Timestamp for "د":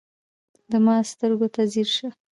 0.71-0.73